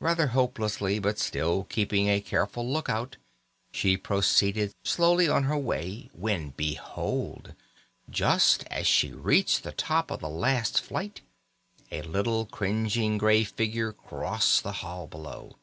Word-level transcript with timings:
Rather 0.00 0.26
hopelessly, 0.26 0.98
but 0.98 1.20
still 1.20 1.62
keeping 1.62 2.08
a 2.08 2.20
careful 2.20 2.68
look 2.68 2.88
out, 2.88 3.16
she 3.70 3.96
proceeded 3.96 4.72
slowly 4.82 5.28
on 5.28 5.44
her 5.44 5.56
way, 5.56 6.10
when 6.12 6.50
behold, 6.56 7.54
just 8.10 8.64
as 8.72 8.88
she 8.88 9.12
reached 9.12 9.62
the 9.62 9.70
top 9.70 10.10
of 10.10 10.18
the 10.18 10.28
last 10.28 10.80
flight, 10.80 11.20
a 11.92 12.02
little 12.02 12.44
cringing 12.46 13.18
grey 13.18 13.44
figure 13.44 13.92
crossed 13.92 14.64
the 14.64 14.72
hall 14.82 15.06
below. 15.06 15.54